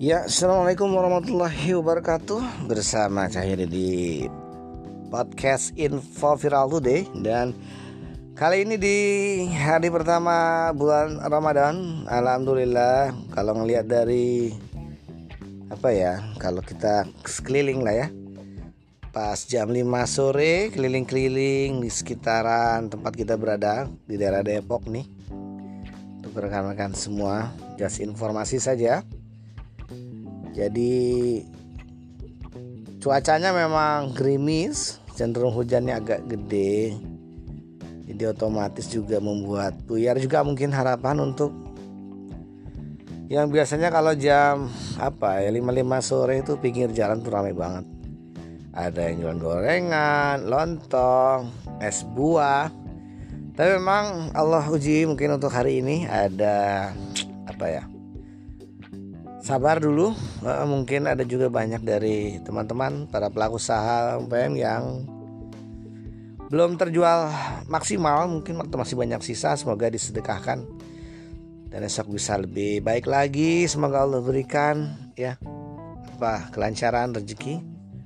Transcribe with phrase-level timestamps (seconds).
[0.00, 2.64] Ya, Assalamualaikum warahmatullahi wabarakatuh.
[2.64, 4.24] Bersama saya di
[5.12, 7.04] podcast Info Viral Today.
[7.20, 7.52] Dan
[8.32, 8.96] kali ini di
[9.52, 14.56] hari pertama bulan Ramadan Alhamdulillah Kalau ngelihat dari
[15.68, 18.08] Apa ya Kalau kita sekeliling lah ya.
[19.12, 25.04] Pas jam 5 sore Keliling-keliling di sekitaran tempat kita berada Di daerah Depok nih.
[26.24, 29.04] Untuk rekan-rekan semua Just informasi saja
[30.50, 30.94] jadi
[33.00, 36.98] cuacanya memang gerimis, cenderung hujannya agak gede.
[38.10, 41.54] Jadi otomatis juga membuat buyar juga mungkin harapan untuk
[43.30, 44.66] yang biasanya kalau jam
[44.98, 47.86] apa ya 5-5 sore itu pinggir jalan tuh ramai banget.
[48.74, 52.70] Ada yang jualan gorengan, lontong, es buah.
[53.54, 56.90] Tapi memang Allah uji mungkin untuk hari ini ada
[57.46, 57.82] apa ya?
[59.50, 60.14] Sabar dulu.
[60.46, 65.02] Mungkin ada juga banyak dari teman-teman para pelaku usaha UMKM yang
[66.46, 67.34] belum terjual
[67.66, 68.30] maksimal.
[68.30, 70.62] Mungkin waktu masih banyak sisa semoga disedekahkan.
[71.70, 73.66] Dan esok bisa lebih baik lagi.
[73.66, 75.34] Semoga Allah berikan ya
[76.14, 77.58] apa kelancaran rezeki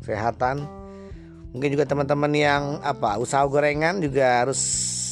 [0.00, 0.64] kesehatan.
[1.52, 4.60] Mungkin juga teman-teman yang apa usaha gorengan juga harus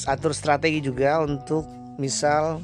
[0.09, 2.61] atur strategi juga untuk misal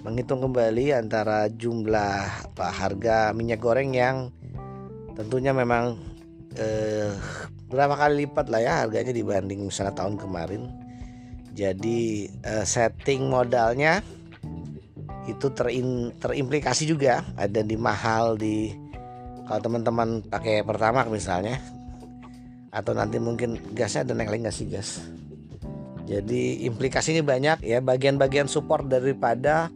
[0.00, 4.32] menghitung kembali antara jumlah apa harga minyak goreng yang
[5.12, 6.00] tentunya memang
[6.56, 7.12] eh,
[7.68, 10.72] berapa kali lipat lah ya harganya dibanding misalnya tahun kemarin.
[11.52, 14.00] Jadi eh, setting modalnya
[15.28, 18.72] itu terin, terimplikasi juga ada di mahal di
[19.44, 21.60] kalau teman-teman pakai pertama misalnya
[22.70, 24.90] atau nanti mungkin gasnya ada naik lagi nggak sih gas.
[26.08, 29.70] Jadi implikasinya banyak ya bagian-bagian support daripada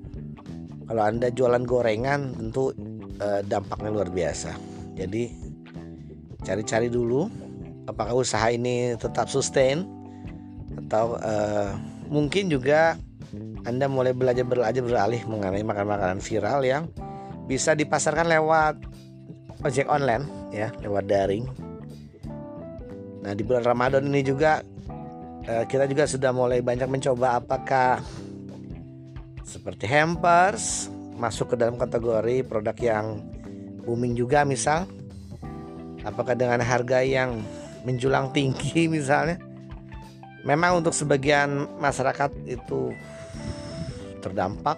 [0.85, 2.73] kalau anda jualan gorengan tentu
[3.21, 4.53] eh, dampaknya luar biasa.
[4.95, 5.33] Jadi
[6.45, 7.27] cari-cari dulu
[7.89, 9.85] apakah usaha ini tetap sustain
[10.86, 11.70] atau eh,
[12.08, 13.01] mungkin juga
[13.64, 16.85] anda mulai belajar belajar beralih mengenai makanan-makanan viral yang
[17.48, 18.77] bisa dipasarkan lewat
[19.64, 21.48] ojek online ya lewat daring.
[23.25, 24.61] Nah di bulan Ramadan ini juga
[25.48, 28.05] eh, kita juga sudah mulai banyak mencoba apakah
[29.55, 33.23] seperti hampers masuk ke dalam kategori produk yang
[33.87, 34.91] booming juga misal.
[36.03, 37.39] Apakah dengan harga yang
[37.87, 39.39] menjulang tinggi misalnya?
[40.43, 42.91] Memang untuk sebagian masyarakat itu
[44.20, 44.77] terdampak.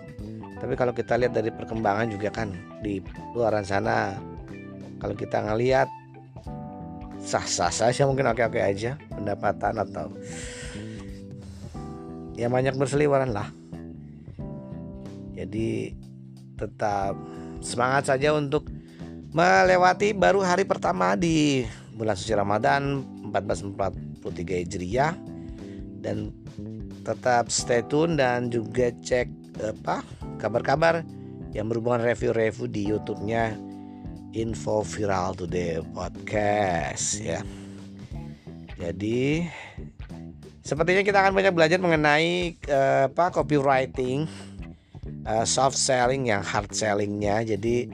[0.60, 2.52] Tapi kalau kita lihat dari perkembangan juga kan
[2.84, 3.00] di
[3.32, 4.14] luar sana
[5.00, 5.88] kalau kita ngelihat
[7.20, 10.08] sah-sah saja mungkin oke-oke aja pendapatan atau
[12.40, 13.52] ya banyak berseliweran lah
[15.36, 15.92] jadi
[16.56, 17.14] tetap
[17.60, 18.72] semangat saja untuk
[19.36, 25.12] melewati baru hari pertama di bulan suci Ramadan 1443 Hijriah
[26.00, 26.32] dan
[27.04, 29.28] tetap stay tune dan juga cek
[29.60, 30.00] apa
[30.40, 31.04] kabar-kabar
[31.52, 33.56] yang berhubungan review-review di YouTube-nya
[34.36, 37.40] Info Viral Today Podcast ya.
[38.76, 39.48] Jadi
[40.60, 44.28] sepertinya kita akan banyak belajar mengenai uh, apa copywriting
[45.26, 47.42] uh, soft selling yang hard sellingnya.
[47.42, 47.90] Jadi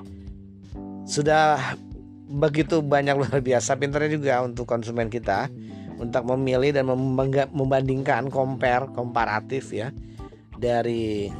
[1.08, 1.76] sudah
[2.28, 5.48] begitu banyak luar biasa pinternya juga untuk konsumen kita
[6.00, 6.88] untuk memilih dan
[7.52, 9.94] membandingkan compare komparatif ya
[10.58, 11.30] dari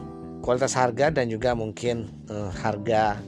[0.43, 3.19] kualitas harga dan juga mungkin uh, harga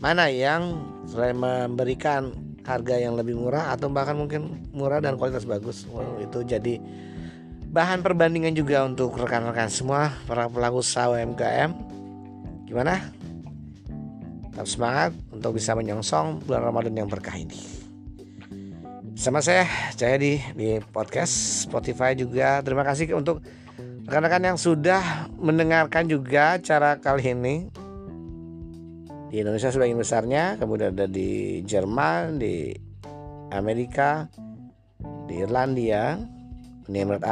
[0.00, 0.76] mana yang
[1.16, 2.36] memberikan
[2.66, 5.86] harga yang lebih murah atau bahkan mungkin murah dan kualitas bagus.
[5.88, 6.82] Wow, itu jadi
[7.70, 11.70] bahan perbandingan juga untuk rekan-rekan semua para pelaku usaha UMKM.
[12.66, 13.12] Gimana?
[14.50, 17.58] Tetap semangat untuk bisa menyongsong bulan Ramadan yang berkah ini.
[19.16, 19.64] Sama saya
[19.96, 22.60] Jayadi di podcast Spotify juga.
[22.60, 23.40] Terima kasih untuk
[24.04, 27.56] rekan-rekan yang sudah mendengarkan juga cara kali ini
[29.26, 32.70] di Indonesia sebagian besarnya, kemudian ada di Jerman, di
[33.50, 34.30] Amerika,
[35.26, 36.16] di Irlandia,
[36.86, 37.22] Uni Emirat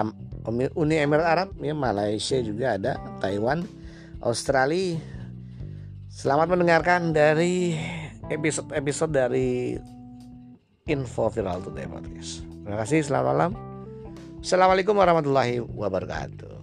[0.75, 3.65] Uni Emirat Arab ya Malaysia juga ada Taiwan
[4.23, 5.15] Australia
[6.15, 7.75] Selamat mendengarkan dari
[8.31, 9.75] episode-episode dari
[10.87, 12.47] Info Viral Today Podcast.
[12.47, 13.51] Terima kasih, selamat malam.
[14.39, 16.54] Assalamualaikum warahmatullahi wabarakatuh.